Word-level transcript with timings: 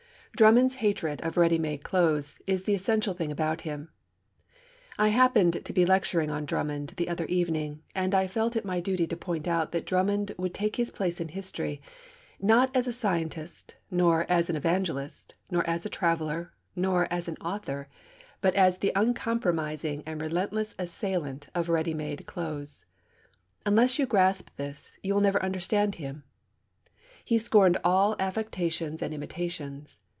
Drummond's 0.33 0.75
hatred 0.75 1.21
of 1.21 1.35
ready 1.35 1.59
made 1.59 1.83
clothes 1.83 2.37
is 2.47 2.63
the 2.63 2.73
essential 2.73 3.13
thing 3.13 3.31
about 3.33 3.61
him. 3.61 3.91
I 4.97 5.09
happened 5.09 5.63
to 5.63 5.73
be 5.73 5.85
lecturing 5.85 6.31
on 6.31 6.45
Drummond 6.45 6.93
the 6.95 7.09
other 7.09 7.25
evening, 7.25 7.83
and 7.93 8.15
I 8.15 8.25
felt 8.27 8.55
it 8.55 8.63
my 8.65 8.79
duty 8.79 9.05
to 9.07 9.17
point 9.17 9.45
out 9.47 9.71
that 9.73 9.85
Drummond 9.85 10.33
would 10.37 10.53
take 10.53 10.77
his 10.77 10.89
place 10.89 11.19
in 11.19 11.27
history, 11.27 11.81
not 12.39 12.75
as 12.75 12.87
a 12.87 12.93
scientist 12.93 13.75
nor 13.91 14.25
as 14.31 14.49
an 14.49 14.55
evangelist, 14.55 15.35
nor 15.51 15.69
as 15.69 15.85
a 15.85 15.89
traveller, 15.89 16.53
nor 16.77 17.07
as 17.11 17.27
an 17.27 17.35
author, 17.35 17.89
but 18.39 18.55
as 18.55 18.77
the 18.77 18.93
uncompromising 18.95 20.01
and 20.05 20.21
relentless 20.21 20.73
assailant 20.79 21.49
of 21.53 21.69
ready 21.69 21.93
made 21.93 22.25
clothes. 22.25 22.85
Unless 23.65 23.99
you 23.99 24.05
grasp 24.07 24.49
this, 24.55 24.97
you 25.03 25.13
will 25.13 25.21
never 25.21 25.43
understand 25.43 25.95
him. 25.95 26.23
He 27.23 27.37
scorned 27.37 27.77
all 27.83 28.15
affectations 28.17 29.03
and 29.03 29.13
imitations. 29.13 29.99